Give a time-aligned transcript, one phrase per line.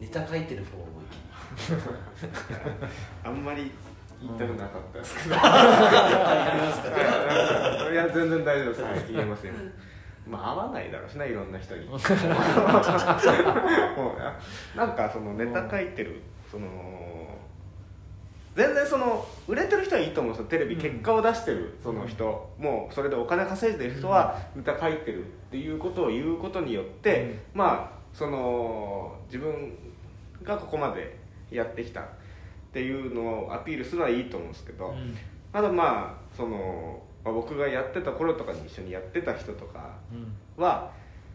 [0.00, 0.86] ネタ書いてる方
[3.24, 3.70] あんまり
[4.20, 5.40] 言いたくなかったですけど、や
[6.54, 6.88] りますか？
[7.92, 9.52] いや全然大丈夫です、はい、言えません。
[10.26, 11.84] まあ合わないだろうしないろんな人に。
[11.92, 11.98] もう
[14.76, 16.66] なんかそのネタ書いてるその
[18.56, 20.48] 全然その売れてる人はいいと思うんですよ。
[20.48, 29.76] テレビ結果を出してるその人、もうそれでお金稼いでる人はネタ書いてるっていうことを言うことによって、まあその自分
[30.42, 31.18] がここまで
[31.50, 32.04] やってきたっ
[32.72, 34.94] ていうのをアピールするのはいいと思うんですけど、
[35.52, 39.96] ただまあその、まあ、僕がやってた頃とかに一緒にやってた人とか
[40.56, 40.90] は、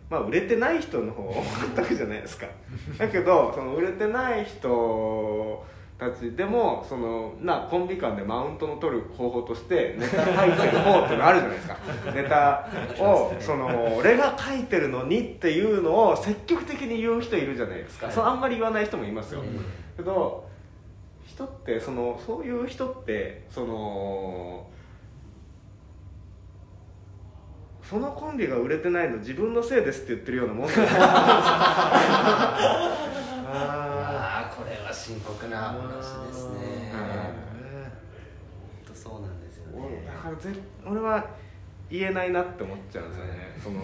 [0.10, 2.48] まあ、売れてない人の方が多かったわけじゃないですか。
[2.98, 5.64] だけどその売れてない人
[6.02, 11.78] たちでもそのなコンビ間でマウントの取る方法としてネタ書いてる方っていうのあるじゃないですか。
[12.16, 12.68] ネタ
[13.00, 18.16] をその俺が書いてるのにっていうのを積極的に言う人いるじゃないですか、はい。
[18.16, 19.64] そのあんまり言わない人もいますよ、うん。
[19.96, 20.50] けど
[21.28, 24.66] 人ってそのそういう人ってその
[27.84, 30.80] そのコンビが売れてないの自分のせいですって言ってるようなもんだよ
[33.54, 33.81] あ
[34.64, 35.78] これは深刻な話
[36.28, 36.92] ですね。
[36.94, 37.00] うん。
[37.00, 37.92] 本
[38.86, 39.42] 当そうなん。
[39.42, 40.54] ですよーねだからぜ
[40.86, 41.26] 俺は
[41.90, 43.56] 言えないなって思っちゃうんですよね。
[43.64, 43.82] その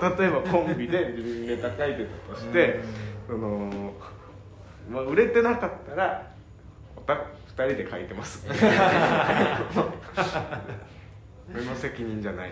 [0.18, 2.80] 例えばコンビで自分ネタ書いてたとして
[3.26, 3.92] その、
[4.90, 6.32] まあ、売れてなかったら
[6.96, 7.18] おた2
[7.54, 8.46] 人で書いてます
[11.54, 12.50] 俺の責任じゃない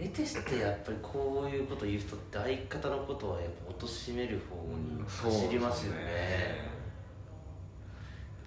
[0.00, 6.70] 得てしてやっぱりこういうこと言う人って相方のことはやっぱ貶める方に走りますよね。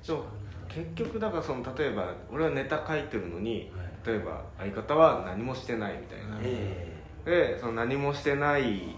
[0.01, 0.23] そう
[0.67, 3.93] 結局だからその例えば俺はネタ書いてるのにはい。
[4.05, 6.93] 例えば相方は何もしてないみたいな、え
[7.23, 8.97] でその何もしてない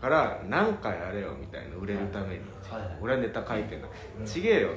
[0.00, 2.98] から何かやれよみたいな売れるために、はいはい。
[3.02, 3.82] 俺はネタ書いてん。
[3.82, 3.88] だ、
[4.24, 4.70] ちげえよ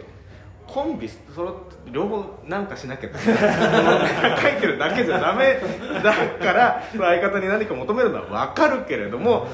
[0.68, 5.60] コンビそろって両方なんかしなきゃ 書いてるだけじゃダメ
[6.04, 9.48] だから相方に何か求めるのは分かるけれども、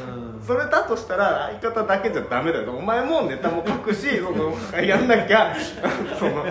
[0.46, 2.72] それだとしたら相方だけじゃダメだよ。
[2.74, 5.54] お前もネタも書くしそのやんなきゃ
[6.20, 6.46] その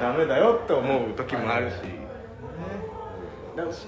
[0.00, 1.74] ダメだよって思う時もあるし、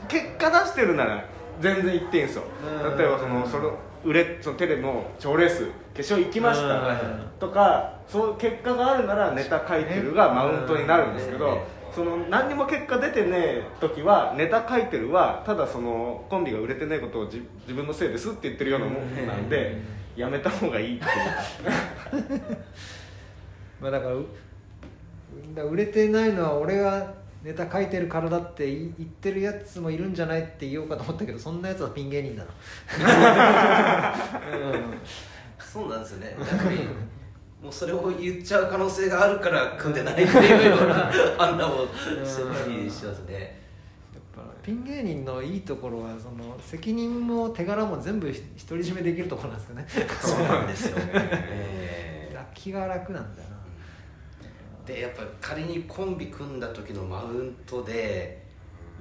[0.09, 1.25] 結果出してるなら
[1.61, 2.43] 全然言っていいんですよ。
[2.85, 2.99] うん。
[2.99, 3.75] 例えばそのその
[4.05, 6.69] 売れそのテレビの賞レース決勝行きましうん。
[6.69, 11.59] たとかそういう結果があるならネタ書いてるがマウントになるんですけどうん。
[11.95, 19.77] その何にも結果出てねえ時はネタ書いてるはただそのコンビが売れてないことを自自分のせいですって言ってるようなもんなんで
[20.17, 21.09] やめた方がいいってい
[22.37, 22.43] う。
[23.81, 24.27] まあだからう
[25.55, 32.51] だから売れてないのは俺がネタ書いてるからだって言言ってるやつもいるんじゃないって言おうかと思ったけどそんなやつはピン芸人だな、
[35.59, 36.37] そうなんですよね。
[36.39, 36.79] やっぱり
[37.63, 41.87] もうそれを言っちゃう可能性があるから組んでないっていうような判断を
[42.25, 43.61] してたりしますね。
[44.15, 48.45] やっぱピン芸人のいいところはその責任も手柄も全部独り
[48.83, 49.87] 占めできるところなんですよね。
[50.23, 53.57] そうなんですよ、 え楽気が楽なんだよな。
[54.85, 58.43] ーでやっぱ仮にコンビ組んだ時のマウントで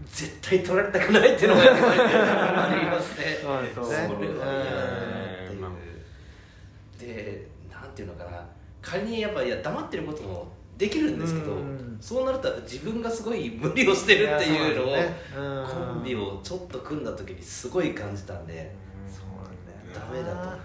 [0.05, 3.37] 絶対取られたくないっていうのがやっぱりありますね。
[3.41, 4.07] そうですね。
[4.07, 5.61] それは嫌だなっていう。
[5.61, 7.07] うん。
[7.07, 7.48] で
[7.91, 8.45] ていうのかな
[8.81, 11.97] 仮にやっぱいや黙ってることもできるんですけど、うん。
[11.99, 18.73] そうなると自分がすごい無理をしてるっていうのをねうんコンビをちょっと組んだ時にすごい感じたんで
[19.05, 20.23] そうなんだよ。
[20.23, 20.59] なダメだと。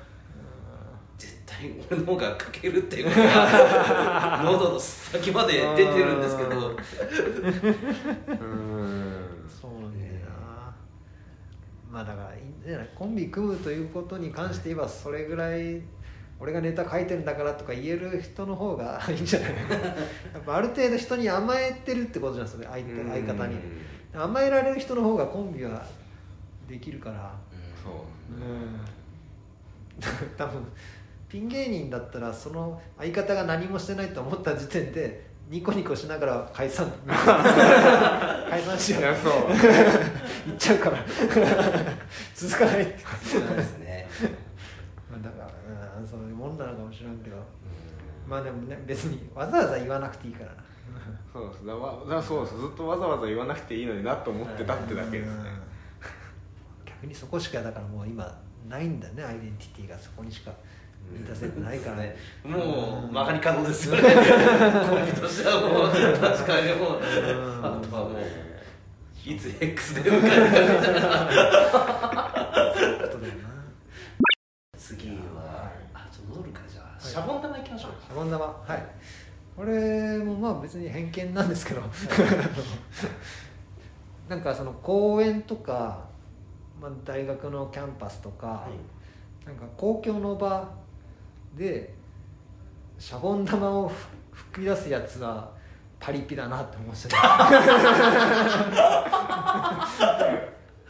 [1.18, 6.68] 絶対俺の方が書けるっていうことが喉の先まで出てるんですけど。
[6.68, 6.76] うん。
[9.48, 10.74] そうなんだよな。
[11.90, 12.84] まあだからいいんじゃな。
[12.84, 15.82] いコンビ組むということに関して言えばそれぐらい
[16.40, 19.50] 俺がネタ書いてるんだからとか言える人の方が いいんじゃない？
[20.34, 23.56] やっぱある程度人に甘えてるってことなんですよね相手相方に。
[24.14, 25.84] 甘えられる人の方がコンビは
[26.68, 27.32] できるから。
[27.82, 27.92] そう
[28.34, 28.80] うん。
[30.36, 30.64] 多分
[31.28, 36.90] ピン芸人だったらその相方が何もしてないと思った時点でニコニコしながら解散。
[37.06, 39.32] 解散しよいうやそう
[40.46, 40.98] 言っちゃうから。
[42.34, 42.98] 続かないって。
[43.24, 44.06] そうですね
[45.10, 45.50] まあだから
[46.00, 46.48] うんそういうも
[47.08, 47.36] んなのかもしれんけど。
[48.28, 50.50] まあでもね別にわざわざ言わなくていいから。
[50.50, 50.56] な
[51.32, 51.66] そうです。
[51.66, 52.58] だわだそうです。
[52.58, 55.34] ずっとわざわざ言わなくていいのになと思ってたってだけですね。
[55.34, 55.44] うん。
[56.86, 59.22] 逆にそこしかだからもう今ないんだね。
[59.22, 60.52] アイデンティティがそこにしか
[61.12, 61.96] 満たせてないから。
[61.96, 64.02] ねもう曲がり角ですよね。
[64.88, 66.98] コンビとしてはもう確かにもう。
[66.98, 67.64] うん。
[67.64, 68.22] あとはもう
[69.26, 71.28] いつ X で迎えるかみたいな
[78.14, 78.86] まんだまはい、
[79.56, 81.90] これもまあ別に偏見なんですけど、はい、
[84.30, 86.04] なんかその公園とか、
[86.80, 88.68] まあ、大学のキャンパスとか、は
[89.44, 90.70] い、なんか公共の場
[91.56, 91.94] で
[92.98, 93.92] シャボン玉を
[94.30, 95.52] 吹き出すやつは
[95.98, 97.08] パリピだなって思って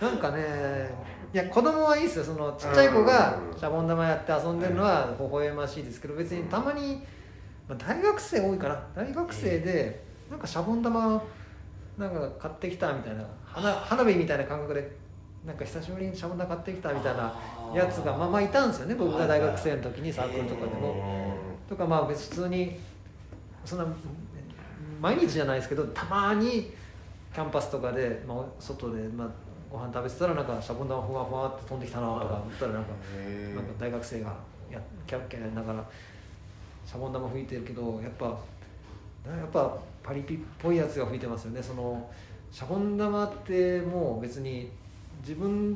[0.05, 0.93] なんかね
[1.35, 3.59] いや子供はいいですよそのちっちゃい子がうん。
[3.59, 7.03] シャボン玉やって遊んでるのは微笑ましいですけど別にたまに、
[7.69, 8.81] まあ、大学生多いかな。
[8.95, 11.21] 大学生でなんかシャボン玉
[11.99, 14.97] なんか買ってきたみたいな花花火みたいな感覚で
[15.45, 17.35] なんか久しぶりにシャボン玉買ってきたみたいな
[17.75, 21.35] やつがまあまあいたんですよね僕が大学生の時にサークルとかでも。
[21.69, 22.77] とかまあ別に普通に
[23.65, 23.87] そんな
[25.01, 26.73] 毎日じゃないですけどたまに
[27.35, 29.29] キャンパスとかで、まあ、外で、まあ、
[29.75, 32.91] ご飯食べてたらなんかシャボン玉ふわふわって飛んできたなとか思ったらなんか
[33.57, 34.37] なんか大学生が
[34.71, 35.85] やキャッキャやりながら
[36.87, 38.27] シャボン玉吹いてるけどやっぱ
[39.27, 42.09] やっぱパリピっぽいやつが吹いてますよねその
[42.53, 44.71] シャボン玉ってもう別に
[45.23, 45.75] 自分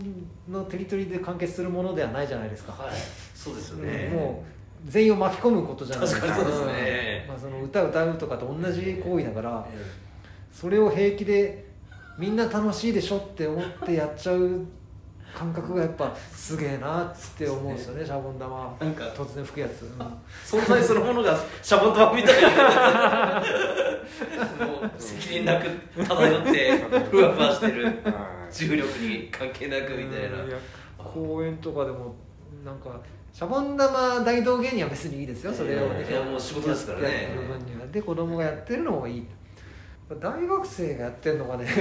[0.48, 2.72] のテリトリーで完結するものではないじゃないですか。
[2.72, 2.94] はい
[3.34, 4.44] そうですよねも
[4.86, 9.66] う全員を巻き込むことじゃないですかそうですねまあ、その歌歌うとかと同じ行為だから
[10.52, 11.67] それを平気で
[12.18, 14.66] みんな楽しいでしょって思ってやっちゃう
[15.34, 18.76] 感覚がやっぱすげえなって思うんですよねシャボン玉。
[18.80, 20.60] なんか突然吹くやつ、うん。
[20.60, 23.42] 存在そのものがシャボン玉みたいな。
[24.98, 25.68] 責任なく
[26.02, 26.78] 漂って
[27.10, 27.84] ふわふわしてる。
[27.84, 27.94] はい。
[28.52, 30.42] 重力に関係なくみたいな。
[30.42, 30.50] うん。
[30.50, 30.56] や
[30.96, 32.16] 公園とかでも
[32.64, 33.00] なんか
[33.32, 35.88] シャボン玉大道芸人は別にいいですよそれを。
[35.90, 37.28] ね、いやもう仕事ですからね。
[37.92, 39.26] で子供がやってるのもいい
[40.16, 41.66] 大学生がやってるのがね。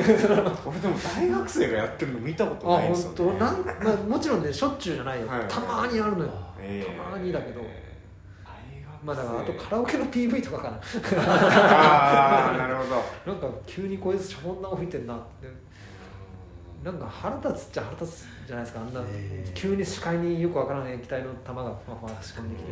[0.66, 3.46] 俺でも大学生がやってるの見たことあないですよ本ね当？
[3.46, 5.48] なん、まあ、もちろんねしょっちゅうじゃないよ、はい。
[5.48, 6.32] たまにあるのよ。
[6.60, 6.86] え。
[6.86, 7.62] ーたまにだけど。
[7.62, 7.78] 大学生。
[9.06, 10.80] まあだからあとカラオケの PV とかかな。
[11.32, 13.32] ああなるほど。
[13.32, 15.48] なんか急にこいつシャボン玉吹いてんなって。
[16.84, 18.82] なんか腹立つっちゃ腹立つじゃないですか。
[18.82, 19.46] あんな、え。
[19.48, 22.72] ー急に視界によくわからない液体の玉がファファって飛んできて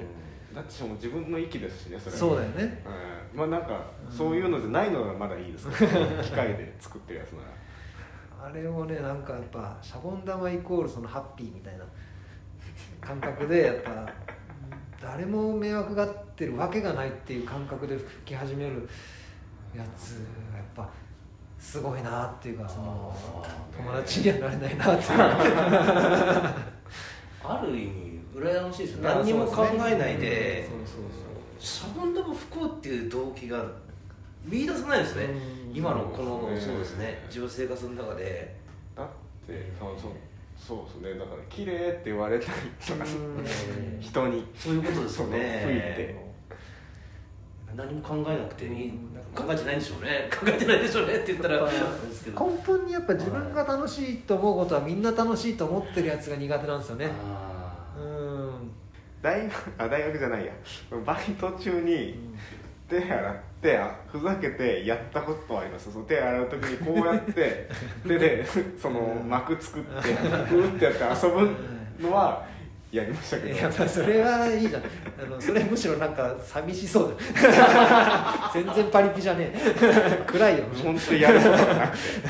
[0.56, 2.84] だってしかも自分の息ですしねそれそうだよね。
[3.34, 3.40] うん。
[3.40, 8.48] まあなんかそういうのじゃないのがまだいいですけど 機械で作ってるやつなら。
[8.48, 11.86] あれをねなんかやっぱシャボン玉イコールそのハッピーみたいな。
[13.02, 14.10] 感覚でやっぱ
[15.00, 18.88] 誰も迷惑がってるわけがないっていう感覚で吹き始める。
[19.76, 20.14] やつ
[20.56, 20.90] やっぱ
[21.60, 23.14] すごいなっていうかその
[23.76, 25.20] 友達にはなれないなっていう。
[27.48, 31.26] ある意味羨ましいですよいや何にも考えないでそうそう
[31.60, 33.66] シャボン玉吹こうっていう動機が
[34.46, 35.24] 見出さないですね。
[35.24, 35.76] うん。
[35.76, 37.24] 今のこのうんそうですね。
[37.28, 38.56] 自分生活の中で。
[38.96, 39.08] だっ
[39.48, 40.12] てそうそう
[40.56, 41.20] そうですね。
[41.20, 42.52] だから綺麗って言われたり
[42.86, 44.00] とかうん。
[44.00, 44.46] 人に。
[44.56, 46.26] そういうことですよその吹いねて。
[47.76, 48.90] 何も考えなくていい。
[48.90, 50.30] うん考えてないんでしょうね。
[50.32, 51.72] 考えてないでしょうねって言ったら根
[52.66, 57.10] 本にやっぱ自分が楽しいと思うことはみんな楽しいと思ってるやつが苦手なんですよね
[59.26, 60.54] 大学あ大学じゃないや。
[61.04, 62.20] バイト中に
[62.88, 65.92] 手洗ってあふざけてやったことはあります。
[65.92, 67.68] その手洗う時にこうやって
[68.08, 68.46] 手で
[68.80, 71.50] その膜作ってふーってやって遊ぶ
[72.00, 72.46] のは
[72.92, 73.58] やりましたけど。
[73.58, 74.84] やっぱそれはいいじゃん。
[74.84, 78.52] あのそれむしろなんか寂しそうだ。
[78.54, 80.24] 全然パリピじゃねえ。
[80.28, 80.66] 暗いよ。
[80.84, 82.04] 本当にやることがなくて。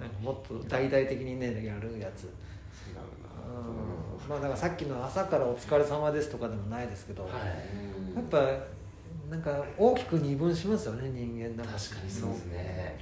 [0.00, 2.24] なんかもっと大々的にねやるやつ。
[2.24, 3.28] 違うな。
[3.54, 7.32] うんまあだからさっきの「朝からお疲れ様です」とかでもないですけど、はい。
[8.14, 8.46] やっぱ
[9.30, 11.56] なんか大きく二分しますよね人間。
[11.56, 12.98] なん確かにそうですね。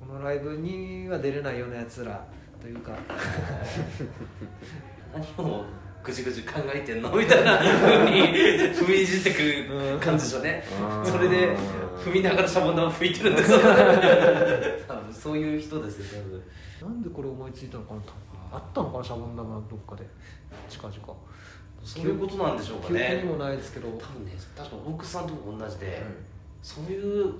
[0.00, 2.26] このライブには出れないようなやつら
[2.60, 2.92] というか。
[5.12, 5.64] 何を
[6.02, 8.22] ぐじぐじ考えてんのみたいなふうに
[8.72, 10.64] 踏みいじってくる感じでしょうね。
[10.80, 11.06] うん。
[11.06, 11.54] それで
[12.02, 13.58] 踏みながらシャボン玉吹いてるんですよ。
[14.88, 16.90] 多分そういう人ですよ多分。
[16.92, 18.12] なんでこれ思いついたのかなと
[18.52, 20.06] あったのかなシャボン玉どっかで。
[20.68, 20.96] 近々。
[21.82, 23.88] そういうことなんでしょうか記憶ねにもないですけど。
[23.88, 26.02] 多分ね確か奥さんとも同じで、
[26.62, 27.34] そういう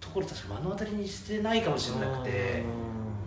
[0.00, 2.64] ところ確か目の当たりにしてないかもしれなくて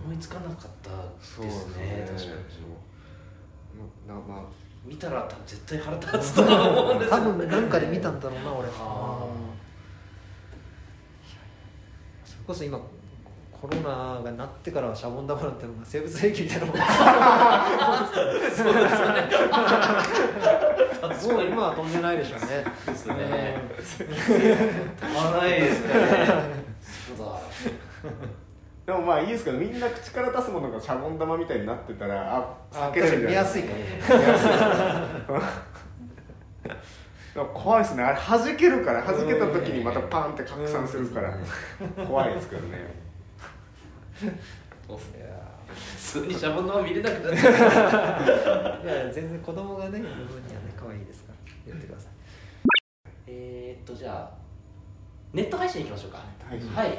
[0.05, 0.89] 思いつかなかった
[1.21, 4.07] そうですね確かに。
[4.07, 4.43] なまあ。
[4.85, 8.69] 見たら多分絶対腹立つと思うんです多よ分なんかで見たんだろうな俺。
[8.69, 9.25] あ
[12.23, 12.79] それこそ今
[13.61, 16.75] コロナがなってからはシャボン玉なんて生物兵器みたいなもん。
[16.77, 16.83] も
[21.39, 22.63] う今は飛んでないでしょうね。
[22.85, 23.59] ですね。
[24.99, 25.93] たまらないですね。
[27.17, 27.31] そうだ
[28.85, 33.31] でもまあいいですけどみんな口から出すものがシャボン玉みたいになってたらああ避けれるんじゃない？
[33.31, 33.63] 見やすい
[37.53, 38.03] 怖いですね。
[38.03, 41.37] あれ弾けるから弾けた時にまたパンって拡散するから。
[42.07, 43.06] 怖いですけどね
[44.87, 45.19] そうっすね。
[45.19, 45.27] いや
[45.67, 48.85] 普通にシャボン玉見れなくなっちゃう。
[48.85, 51.37] いや全然子供がね読むにはね可愛いですから。
[51.65, 52.11] 言ってください。
[53.27, 54.31] えーっとじゃあ
[55.33, 56.23] ネット配信いきましょうか。
[56.49, 56.87] 配信はい。
[56.87, 56.97] はい。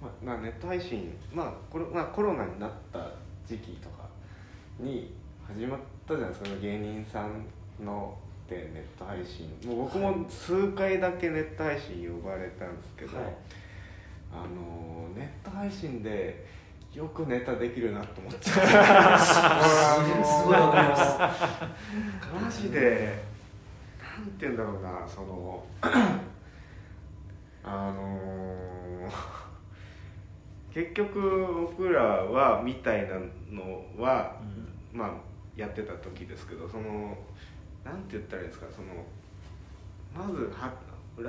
[0.00, 3.06] まあ、まあネット配信まあこれ、まあ、コロナになった
[3.46, 4.08] 時期とか
[4.78, 5.12] に
[5.46, 6.60] 始まったじゃないですか。
[6.62, 7.44] 芸人さん
[7.84, 8.16] の
[8.48, 9.50] でネット配信。
[9.68, 13.26] もう僕も数回だけネット配信呼ばれたんですけど、はい
[14.32, 16.46] あのネット配信で
[16.92, 23.22] よくネタできるなと思っちゃうすごいわかりますマジで
[24.18, 25.64] なんて言うんだろうなその
[27.62, 29.08] あの
[30.72, 33.16] 結局僕らはみたいな
[33.50, 34.36] のは、
[34.92, 37.16] まあやってた時ですけどその
[37.84, 39.04] なんて言ったらいいんですかその
[40.14, 40.72] まずは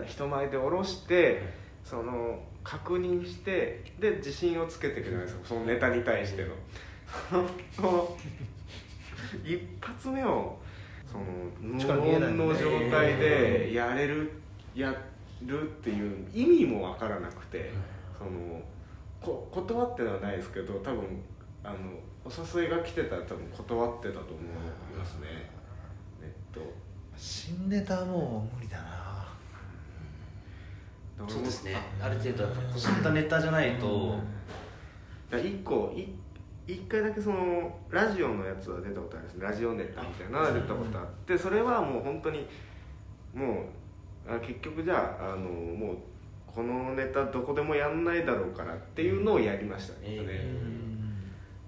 [0.05, 1.41] 人前で下ろして
[1.83, 6.49] その確認してで自信をつけていくじゃないですかそのネタに対しての。
[7.71, 8.17] その
[9.43, 10.57] 一発目を
[11.05, 11.25] その
[11.59, 14.31] 無音の状態でやれる
[14.73, 14.93] や
[15.45, 17.71] るっていう意味も分からなくて
[18.17, 18.61] その
[19.21, 21.21] こ断ってのはないですけど多分
[21.63, 21.75] あの
[22.23, 25.49] お誘いが来てたら多分断ってたと思いますね。
[26.21, 26.61] ネット
[27.17, 29.10] 新ネタはもう無理だな
[31.27, 31.75] そうですね。
[32.01, 34.15] ある程度やっぱこすったネタじゃないと。
[35.29, 36.07] だから一個い
[36.67, 39.45] 一回だけそのラジオのやつは出たことあるんですね。
[39.45, 42.47] ラジオネタみたいなのは出たことあってそれはもう本当に
[43.33, 43.65] も
[44.27, 45.97] うあ結局じゃああのもう
[46.45, 50.91] このネタどこでもやんないだろうからっていうのをやりましたね、え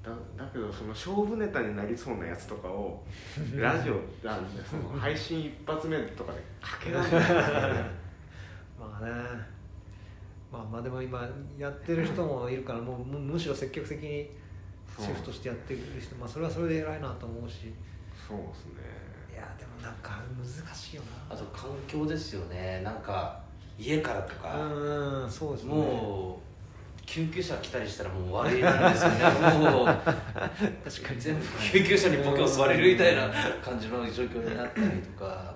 [0.04, 3.02] だだけどその勝負ネタになりそうなやつとかを
[3.56, 3.94] ラジオ
[4.26, 7.22] あその配信一発目とかでかけられない
[7.72, 8.03] まあ
[9.04, 9.12] ね。
[10.52, 14.30] まあまあでも今やってる人もいるからもうむむしろ積極的に
[15.00, 17.74] シフトしてやってる人まあそれはそれで偉いなと思うし。
[18.28, 18.82] そうですね。
[19.34, 21.36] いやでもなんか難しいよな。
[21.36, 22.82] あと環境ですよね。
[22.84, 23.40] なんか
[23.78, 24.56] 家からとか。
[24.56, 25.74] うんそうですね。
[25.74, 26.54] もう
[27.06, 29.58] 救急車来たりしたらもう終わりなんですよね。
[29.60, 29.86] もう。
[29.86, 33.30] 確かに全部救急車にボケを吸われるみたいな
[33.62, 35.54] 感じの状況になったりとか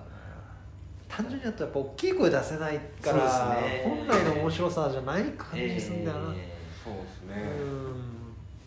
[1.08, 3.82] 単純にやっとやっぱ大きい声出せないから、ね。
[3.84, 8.08] 本来の面白さじゃない感じするんだよな、そうですね、うん。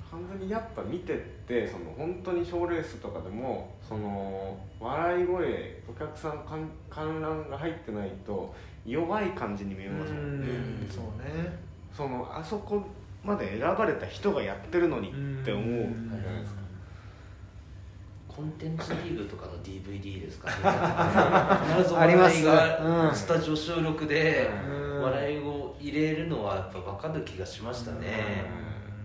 [0.09, 1.17] 完全にやっぱ見てっ
[1.47, 8.53] てその本当に賞ーレースとかでもその笑い声お客さん観観覧が入ってないと
[8.85, 11.71] 弱い感じに見えますもんね、うんそうね。
[11.95, 12.81] そのあそこ
[13.23, 16.60] まで選ばれた人がやってるのにって思うじゃないですか、
[18.35, 20.55] コンテンツリーグとかの DVD ですかね。
[21.75, 23.15] 必ず笑いがうん。
[23.15, 25.01] スタジオ収録でうん。
[25.01, 28.45] 笑いを入れるのはやっぱ分かる気がしましたね。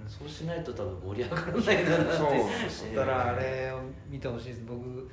[0.05, 0.09] うん。
[0.09, 2.13] そうしないと多分盛り上がらないだなって
[2.69, 2.95] そう。
[2.95, 4.63] だからあれを見てほしいです。
[4.67, 5.11] 僕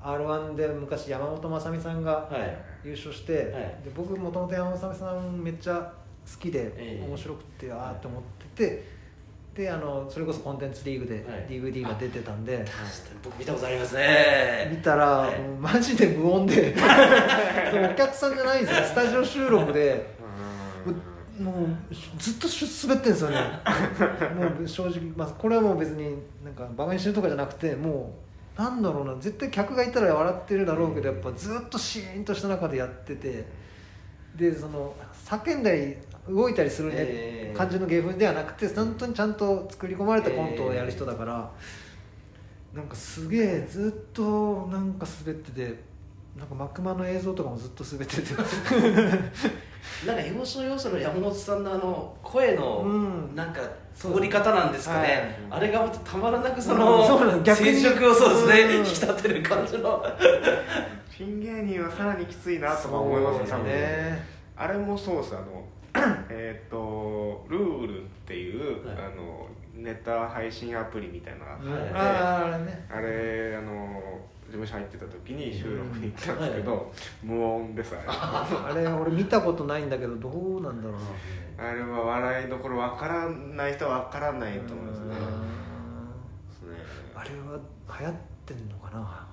[0.00, 2.64] r 1で昔山本雅美さんがはい。
[2.84, 3.44] 優勝して、はい。
[3.84, 5.92] で僕もともと山本雅美さんめっちゃ
[6.30, 7.06] 好きで、ええ。
[7.08, 8.22] 面白くてああって思っ
[8.54, 8.95] てて
[9.56, 11.46] であのそれこそコンテンツリーグではい。
[11.48, 12.62] DVD が出てたんで、
[13.24, 14.68] 僕見たことありますね。
[14.70, 15.40] 見たら、はい。
[15.58, 16.74] マジで無音で
[17.90, 18.84] お客さんじゃないんですよ。
[18.84, 20.14] スタジオ収録で。
[21.38, 21.44] うん。
[21.46, 22.48] もうずっと
[22.86, 23.36] 滑ってるんですよね。
[24.36, 28.14] もう正直、まあ、これはもう別になんかバカにしてるとかじゃなくても
[28.58, 29.14] うなんだろうな。
[29.14, 33.66] 絶対客がいたら笑ってるだろうけどやっぱずっとシーンとした中でやってて。
[34.36, 34.94] でその
[35.24, 35.96] 叫んだり
[36.28, 41.50] 動いたりする、ねええ感じの芸風ではなくて本当にちゃんと作り込まれたコントをやる人だから、
[42.74, 45.80] なんかすげえずっとなんか滑ってて
[46.36, 48.34] なんかマクマの映像とかもずっと滑ってて。
[50.04, 53.34] なんか要所要所の山本さんのあの声のうん。
[53.34, 53.60] なんか
[53.94, 55.58] 通り方なんですかね、はい。
[55.58, 56.78] あれがまたたまらなくそうん。
[56.80, 57.72] のそうなの逆に。
[57.72, 58.84] 静寂をそうですねうん。
[58.84, 60.04] 引き立てる感じの。
[61.16, 64.26] ピン芸人はさらにきついなとか思いますねね。
[64.56, 65.64] あれもそうですあの
[66.30, 68.96] えっとルールっていう、はい。
[68.96, 72.54] あのネタ配信アプリみたいなのがあって、はい。
[72.54, 72.86] あれね。
[72.90, 81.64] あれあの事務所入ってた時に収録に行ったんですけど、無音ですあ あれ俺見たことないんだけどどうなんだろうな。
[81.64, 85.04] れあれは笑いどころわからない人はわからないと思いますね。
[85.06, 86.76] うんですね。
[87.14, 87.58] あれは
[88.00, 88.14] 流行っ
[88.46, 89.26] てんのかな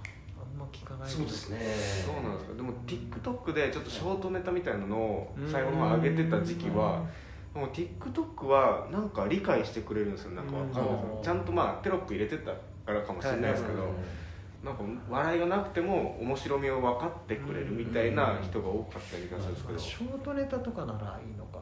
[0.74, 1.60] 聞かないそうですね。
[2.06, 7.06] そうなんですかでも TikTok でちょっとショートネタみたいなのを最後の方上げてた時期は
[7.54, 10.32] もう TikTok はなんか理解してくれるんですよ。
[10.32, 12.52] なんかわかんないちゃんとまあテロップ入れてた
[12.86, 13.92] からかもしれないですけどはい
[14.64, 21.60] なんか笑いがなくても面白みを分かってくれるみたいな人が多かった気がするんですけど、ショートネタとかならいいのか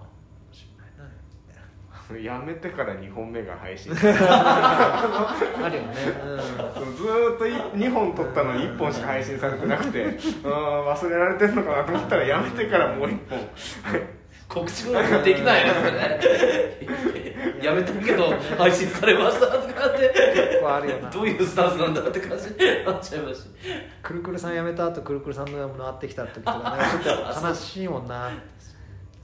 [2.20, 3.94] やめてから2本目が配信。
[3.94, 5.36] ず あ
[5.70, 10.06] るよね、ーっと2本撮ったのに1本しか配信されてなくて。
[10.44, 13.40] あー忘れられてるのかなと思ったらやめてからもう1本。
[14.48, 16.20] 告知もできないですよね
[17.64, 20.10] やめたけど配信されましたとかって。
[20.10, 21.10] 結構あるよな。
[21.10, 23.44] どういうスタンスなんだって感じになっちゃいまし。
[24.04, 28.30] くるくるさん辞めた後くるくるさんの回ってきた時とかねちょっと悲しいもんな。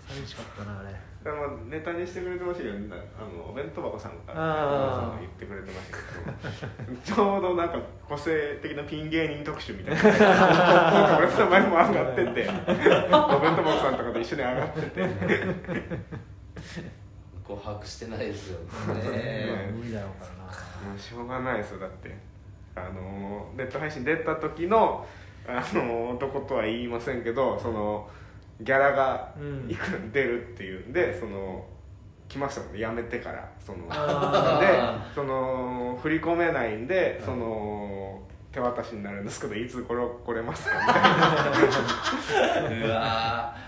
[0.08, 0.96] 寂しかったなあれ
[1.70, 2.78] ネタにしてくれてましたけどあ
[3.38, 4.34] のお弁当箱さんが。
[4.34, 5.20] あー。
[5.20, 6.98] 言ってくれてましたけど。
[7.16, 11.18] ちょうどなんか個性的なピン芸人特集みたいな。
[11.18, 12.30] 俺の名前も上がってて。
[12.30, 15.10] お弁当箱さんとかと一緒に上がってて。
[17.44, 19.72] こう把握してないですよまあね。
[19.74, 20.90] 無理だろうからな。
[20.90, 21.80] もうしょうがないですよ。
[21.80, 22.16] だって。
[22.76, 25.06] あのネット配信出た時の
[25.48, 28.08] あのどことは言いませんけどその
[28.62, 29.70] ギャラがうん。
[29.70, 30.90] いくら出るっていう。
[30.90, 31.66] んでその
[32.28, 32.80] 来ましたもんね。
[32.80, 33.50] 辞めてから。
[33.60, 34.60] そのあ
[35.10, 38.22] でその振り込めないんでその
[38.52, 42.88] 手渡しになるんですけどいつこれ来れますかみたいな。
[42.88, 43.68] うわー。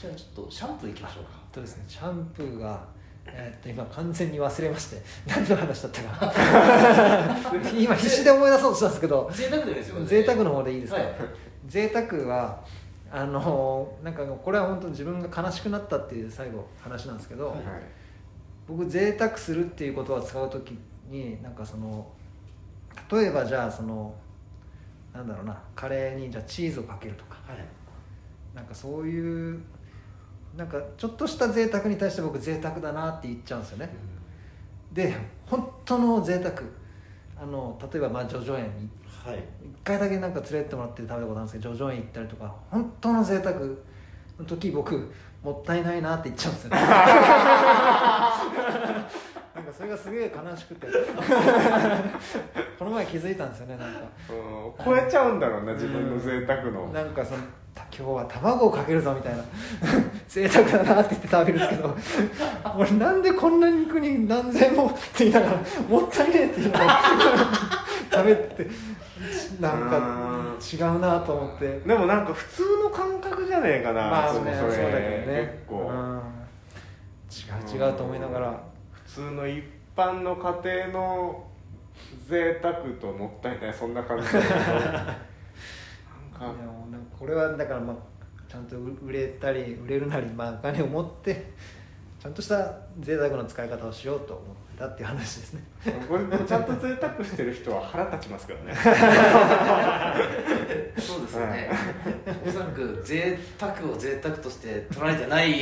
[0.00, 1.30] じゃあちょっとシャンプーいきましょうか。
[1.52, 1.84] とですね。
[1.86, 2.82] シャンプーが
[3.26, 6.32] えーっと今完全に忘れまして何の話だったか。
[7.72, 9.30] 今必死で思い出そうとしたんですけど。
[9.32, 10.06] 贅沢でもいいですよね。
[10.06, 11.14] 贅沢の方でいいですか、はい。
[11.66, 12.64] 贅沢は
[13.12, 17.60] あのなんかこれは本当自分が悲しくなったっていう最後話なんですけど、はい
[18.68, 22.06] 僕贅沢するっていう言葉を使う時になんかその
[23.10, 24.14] 例えばじゃあその
[25.12, 27.36] なんだろうなカレーにじゃあチーズをかけるとか。
[27.48, 27.58] はい。
[28.54, 29.60] なんかそういう
[30.56, 33.90] なんかちょっとした贅沢に対して僕贅沢だなって言っちゃうんですよね。
[34.92, 36.62] で本当の贅沢。
[37.40, 38.88] あの例えばまあ叙々苑に
[39.24, 39.44] はい。
[39.62, 43.66] 一回だけなんか連れてってもらって食べたことあるんですけど叙々苑行ったりとか本当の贅沢の
[44.46, 46.80] 時僕もったいないなって言っちゃうんですよね。
[46.80, 46.86] な
[49.60, 50.86] んかそれがすげえ悲しくて。
[52.78, 54.00] この前気づいたんですよねなんか。
[54.30, 56.88] うん超えちゃうんだろうな自分の贅沢の。
[56.88, 57.42] なんかその
[57.74, 59.42] た今日は卵をかけるぞみたいな。
[60.28, 61.96] 贅沢だなって言って食べるんですけど。
[62.76, 65.56] 俺なんでこんな肉に何千もって言いながら
[65.88, 67.00] もったいねえって言いながら
[68.10, 68.66] 食べて
[69.60, 71.80] なんか違うなと思って。
[71.80, 75.62] でもなんか普通の感覚じゃねえかなまあそねそうだけどね。
[75.66, 76.20] 結構、うん。
[77.30, 78.62] 違う違うと思いながら。
[79.04, 79.64] 普通の一
[79.96, 81.46] 般の家庭の
[82.28, 84.44] 贅沢ともったいないそんな感じだけど。
[84.44, 85.10] なんか。
[87.20, 87.96] これはだからまあ
[88.50, 91.52] ちゃんと売れたり売れるなり、まあ、お金を持って
[92.18, 95.62] ちゃんとした贅沢な使い方をしようと思ったっていう話ですね。
[96.08, 98.72] これちゃんと贅沢してる人は腹立ちますけどね。
[100.98, 101.70] そうですよね、
[102.46, 105.60] おそらく贅沢を贅沢として捉えてない。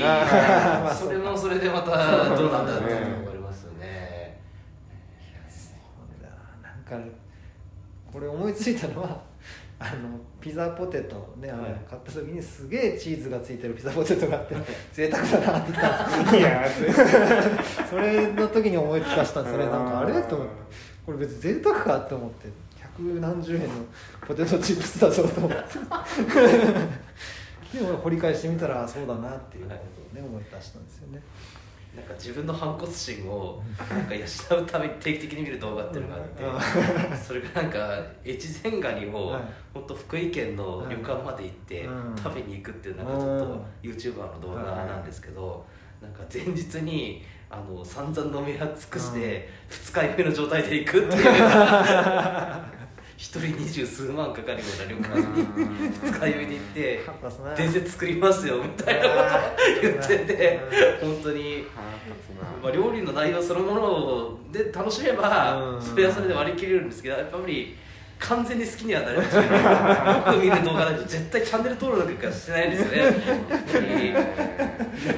[0.95, 4.41] それもそれでまたどうなんだっていうのがありますよね。
[5.49, 5.75] そう
[6.23, 6.29] だ
[6.63, 6.71] な。
[6.71, 7.11] なんか
[8.13, 9.21] これ思いついたのは
[9.81, 11.61] あのピザポテトねはい。
[11.89, 14.57] 買った時にすげえチーズがついてるピザポテトがあって
[14.93, 16.41] 贅沢だなって言ったんですよ。
[16.41, 16.67] いや
[17.91, 20.23] それの時に思い出したんですよねなんかあれ？
[20.23, 20.53] と思って。
[21.05, 22.49] これ別に贅沢かって思って
[22.81, 23.69] 百何十円の
[24.27, 25.57] ポテトチップスだぞと思って。
[27.79, 31.21] でも掘り返してみたらそうだなっていうことをね思い出したんですよね
[31.99, 34.25] なんか自分の反骨心をなんか養
[34.63, 39.43] うために定期的に見る動画っていうのがあってそれがなんか越前ガニをはい。
[39.75, 42.15] 本当福井県の旅館まで行ってうん。
[42.17, 45.67] 食べに行くっていうなんかちょっと YouTuber の動画なんですけど
[46.01, 51.27] なんか前日にあの散々飲み尽くして二日酔いの状態で行くっていう一
[53.19, 55.45] 人二十数万かかるような旅館に
[56.05, 57.01] 二日酔いで行って
[57.57, 60.61] 伝説作りますよみたいなことを言ってて
[61.03, 61.67] 本当に。
[62.63, 65.83] まあ、料理の内容そのもので楽しめばうん。
[65.83, 67.77] それはそれで割り切れるんですけどやっぱり
[68.21, 69.27] 完全に好きにはなれない。
[69.27, 69.31] よ
[70.39, 74.15] く見る動画だと絶対チャンネル登録なんかしてないですよね。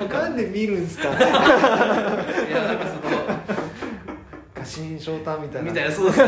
[0.08, 3.59] なんで見るんすかいやなんかその
[4.70, 5.70] 過信翔太みたいな。
[5.70, 6.20] みたいなそうです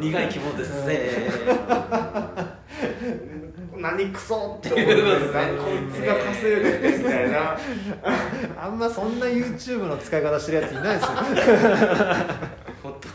[0.00, 1.28] 苦い肝ですね。
[3.76, 4.86] 何クソって思う。
[4.86, 4.96] こい
[5.92, 7.56] つが稼いでるみたいな。
[8.60, 11.10] あんまそんな YouTube の使い方してるやついないですよ。
[12.82, 13.08] 本当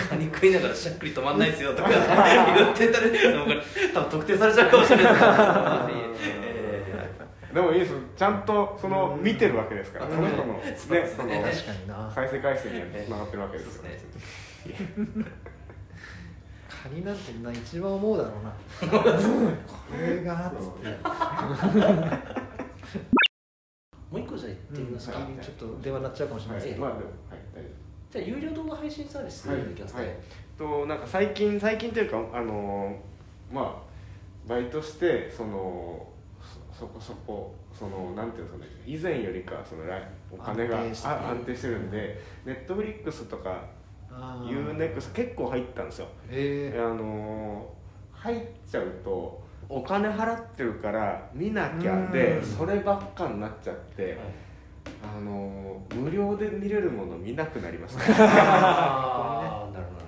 [0.00, 3.06] カニ食いながらしゃっくり止まんないですよとか言ってたら
[3.94, 5.24] 多分特定されちゃうかもしれないです
[6.42, 6.42] え
[7.56, 7.94] でもいいです。
[8.14, 10.04] ちゃんとその見てるわけですから。
[10.04, 10.12] うん。
[10.14, 11.30] その人のねそうですその
[12.14, 15.26] 再生回数にはつながってるわけですよそうね。
[16.68, 18.52] カカニなんてな一番思うだろうな。
[18.92, 20.88] これがっつって
[24.10, 26.92] もう一個じゃあ言ってみますか、うんちょっと電話鳴っちゃうかもしれないですけど、はい。
[26.92, 27.72] まあでもはい大丈夫。
[28.10, 30.16] じゃあ有料動画配信サービスはいいきますね、はい。
[30.58, 32.98] となんか最近最近というかあの
[33.50, 36.06] まあバイトしてその
[36.78, 43.64] そそこそこそのなんていうんですかね以前よりかその来お金が安定してあ安定してるんでネットフリックスとか
[44.10, 46.08] UNEXT 結構入ったんですよ。
[46.30, 47.66] えあの
[48.12, 52.44] 入っちゃうとお金払ってるから見なきゃでうん。
[52.44, 54.18] そればっかになっちゃって
[55.02, 60.06] あの無料で見れるもの見なくなりますね ああなるほどなる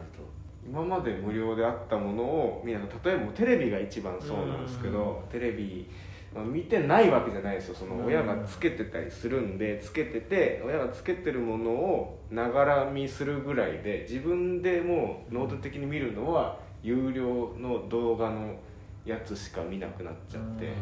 [0.67, 7.75] 今まで無料であったものをみんな例えばテレビが一番そうなんですけどテレビまあ見てないわけじゃないですよ。
[7.75, 18.55] その親がつけてたりするんでつけてて親がつけてるものをながら見するぐらいで自分でもう能動的に見るのは有料の動画の
[19.05, 20.73] やつしか見なくなっちゃって。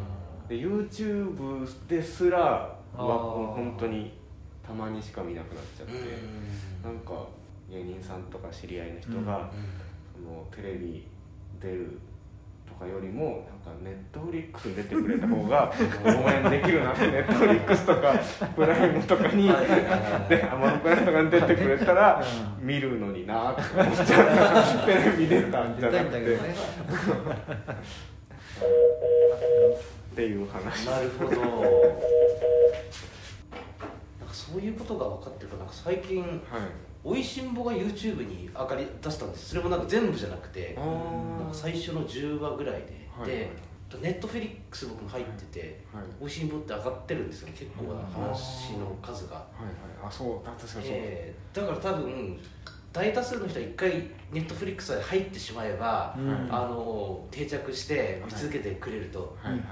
[0.48, 4.12] で YouTube ですらは本当に
[4.64, 5.98] たまにしか見なくなっちゃっほて
[6.82, 7.26] どなんか
[7.70, 9.50] 芸人さんとか知り合いの人が、
[10.14, 11.06] そのテレビ
[11.61, 12.15] 出ると
[12.78, 15.72] かよりもなんかネットフリックスに出てくれた方が
[16.04, 18.14] 応援できるなってネットフリックスとか
[18.54, 19.52] プライムとかにで
[20.50, 22.22] アマゾンプライムとかに出てくれたら
[22.60, 24.86] う見るのになって思っちゃう。
[24.86, 26.20] テレビ出たんじゃないくてっ
[30.14, 30.86] ていう話。
[30.86, 31.30] なるほど。
[34.20, 36.40] なんかそういうことが分かってるからなんか最近はい
[37.09, 39.51] おいしんぼが YouTube に上がり出したんです。
[39.51, 43.49] それもなんか全部じゃなくてあなんか最初の10話ぐらいで、はいで
[44.03, 46.05] ネットフェリックス僕も入ってて、はい。
[46.21, 47.49] おいしんぼって上がってるんですよ。
[47.57, 50.09] 結構な話の数が、はいはい。
[50.09, 50.45] あそう。
[50.45, 52.40] 確かにそう、えーだから多分
[52.92, 53.90] 大多数の人は一回
[54.33, 56.49] ネットフリックスに入ってしまえば、うん。
[56.51, 59.53] あの定着して見続けてくれると、はい。
[59.53, 59.62] はい。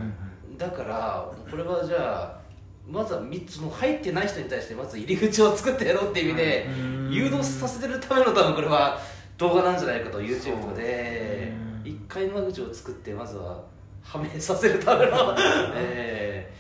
[0.57, 2.44] だからこれはじゃあ
[2.89, 8.99] まずは3つも入ってない人に対してまず入り口を作ってやろうっていう意味で、うん誘導させてるための多分これは
[9.39, 11.53] 動画なんじゃないかと YouTube とかで
[11.85, 13.63] うん一回間口を作ってまずは
[14.03, 15.35] はめさせるための、
[15.77, 16.53] え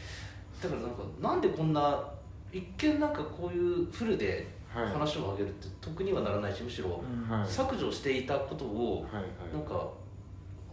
[0.60, 2.02] ーだからなんかなんでこんな
[2.52, 4.86] 一見なんかこういうフルではい。
[4.88, 7.02] 話を上げるって得にはならないしむしろ
[7.46, 9.06] 削除していたことを
[9.52, 9.88] なんか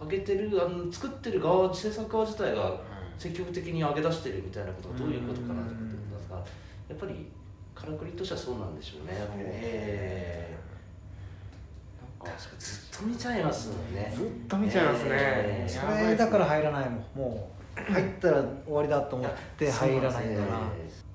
[0.01, 2.81] 上げてるあの作ってる側制作側自体が
[3.17, 6.37] 積極的に上げ出してるみたいなことがどういうことかなと思ってますが
[6.89, 7.27] やっぱり
[7.73, 9.13] からくりとしてはそうなんでしょうね。
[9.13, 14.13] えー、なんか確かずっと見ちゃいますもんね。
[14.15, 15.09] ずっと見ちゃいますね。
[15.11, 17.05] えーそれだから入らないもん。
[17.15, 20.25] もう入ったら終わりだと思って入らないから。
[20.25, 20.41] ね。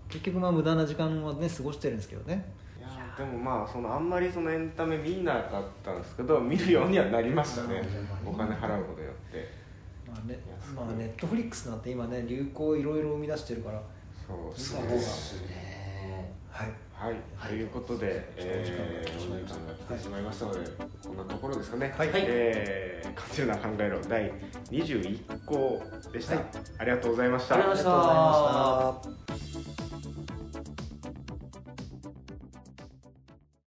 [0.08, 2.44] 結局まあ無駄な時間はね過ごしてるんですけどね。
[2.78, 7.82] いやでもまあそのあんまりそのエンタメ見なかったんですけど見るようにはなりましたね。
[8.24, 9.65] うんお金払うことによって
[10.06, 10.38] まあね
[10.74, 13.82] まあネットフリックスなんて今ね流行いろいろ生み出してるから。
[14.26, 16.32] そうそうですね。
[16.50, 16.72] はい。
[16.92, 17.62] はい、はいとい。
[17.62, 20.70] うことで、えー、お時間が来てしまいましたので、
[21.02, 21.94] こんなところですかね。
[21.96, 22.10] はい。
[22.14, 24.32] えー、カチルな考えろ第
[24.70, 26.44] 21項でした、はい。
[26.78, 27.54] ありがとうございました。
[27.54, 29.85] ありがとうございました